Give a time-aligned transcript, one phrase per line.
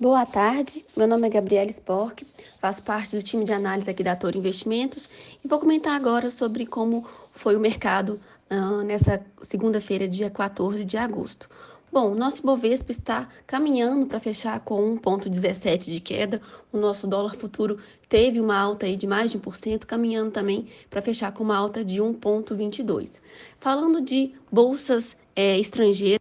[0.00, 2.26] Boa tarde, meu nome é Gabriela Spork,
[2.58, 5.10] faço parte do time de análise aqui da Toro Investimentos
[5.44, 8.18] e vou comentar agora sobre como foi o mercado
[8.50, 11.50] uh, nessa segunda-feira, dia 14 de agosto.
[11.92, 16.40] Bom, nosso Bovespa está caminhando para fechar com 1,17 de queda.
[16.72, 17.78] O nosso dólar futuro
[18.08, 21.84] teve uma alta aí de mais de 1%, caminhando também para fechar com uma alta
[21.84, 23.20] de 1,22.
[23.58, 26.19] Falando de bolsas é, estrangeiras,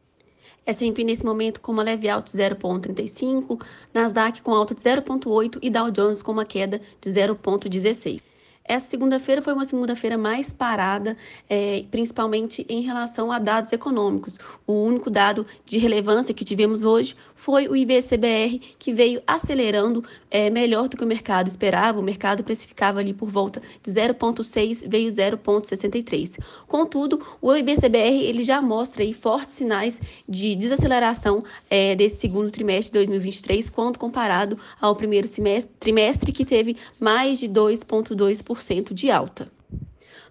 [0.65, 3.61] S&P nesse momento com uma leve alta de 0,35,
[3.93, 8.28] Nasdaq com alta de 0,8 e Dow Jones com uma queda de 0,16.
[8.69, 11.17] Essa segunda-feira foi uma segunda-feira mais parada,
[11.49, 14.37] é, principalmente em relação a dados econômicos.
[14.67, 20.51] O único dado de relevância que tivemos hoje foi o IBCBR, que veio acelerando é,
[20.51, 21.99] melhor do que o mercado esperava.
[21.99, 26.37] O mercado precificava ali por volta de 0,6, veio 0,63.
[26.67, 32.91] Contudo, o IBCBR ele já mostra aí fortes sinais de desaceleração é, desse segundo trimestre
[32.91, 38.58] de 2023, quando comparado ao primeiro semestre, trimestre que teve mais de 2,2%
[38.93, 39.49] de alta.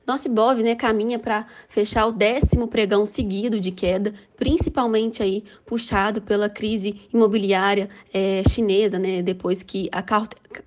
[0.09, 6.23] Nosso Ibov né, caminha para fechar o décimo pregão seguido de queda, principalmente aí puxado
[6.23, 10.01] pela crise imobiliária é, chinesa, né, depois que a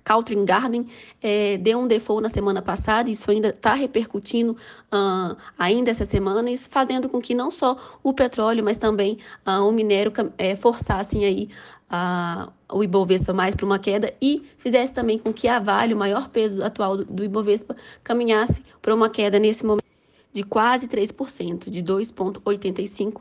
[0.04, 0.86] Caltrin Garden
[1.20, 4.52] é, deu um default na semana passada, isso ainda está repercutindo
[4.92, 9.66] uh, ainda essa semana, isso fazendo com que não só o petróleo, mas também uh,
[9.66, 11.48] o minério é, forçassem aí
[11.90, 15.96] a, o Ibovespa mais para uma queda e fizesse também com que a Vale, o
[15.96, 19.84] maior peso atual do, do Ibovespa, caminhasse para uma queda nesse momento
[20.32, 23.20] de quase 3%, de 2,85%,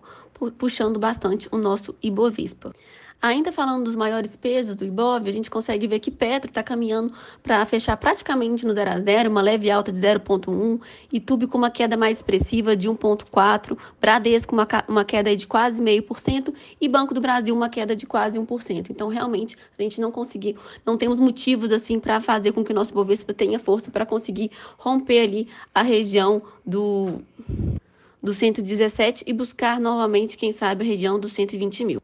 [0.57, 2.71] puxando bastante o nosso Ibovespa.
[3.21, 7.13] Ainda falando dos maiores pesos do Ibov, a gente consegue ver que Petro está caminhando
[7.43, 10.81] para fechar praticamente no 0 a 0, uma leve alta de 0,1,
[11.13, 16.51] Itube com uma queda mais expressiva de 1,4, Bradesco uma, uma queda de quase 0,5%
[16.81, 18.89] e Banco do Brasil uma queda de quase 1%.
[18.89, 22.75] Então, realmente, a gente não conseguiu, não temos motivos assim para fazer com que o
[22.75, 24.49] nosso Ibovespa tenha força para conseguir
[24.79, 27.21] romper ali a região do
[28.21, 32.00] do 117 e buscar novamente, quem sabe, a região dos 120 mil.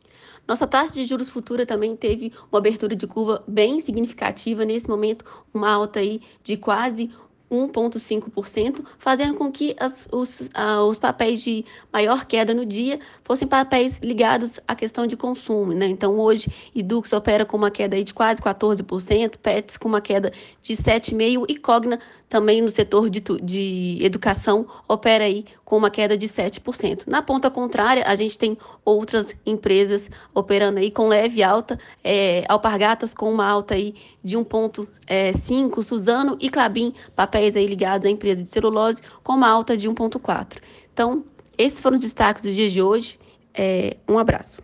[0.47, 5.25] Nossa taxa de juros futura também teve uma abertura de curva bem significativa, nesse momento
[5.53, 7.09] uma alta aí de quase
[7.51, 10.41] 1,5%, fazendo com que as, os,
[10.87, 15.73] os papéis de maior queda no dia fossem papéis ligados à questão de consumo.
[15.73, 15.87] Né?
[15.87, 20.31] Então, hoje, Edux opera com uma queda de quase 14%, Pets com uma queda
[20.61, 26.17] de 7,5% e Cogna, também no setor de, de educação, opera aí com uma queda
[26.17, 27.07] de 7%.
[27.07, 33.13] Na ponta contrária, a gente tem outras empresas operando aí com leve alta, é, Alpargatas
[33.13, 35.31] com uma alta aí de 1,5%, é,
[35.83, 39.87] Suzano e Clabin, papéis papéis aí ligados à empresa de celulose com uma alta de
[39.87, 40.57] 1,4.
[40.91, 41.23] Então,
[41.57, 43.19] esses foram os destaques do dia de hoje.
[43.53, 44.55] É, um abraço.